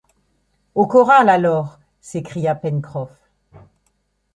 [0.73, 1.79] Au corral, alors!
[2.01, 3.11] s’écria Pencroff.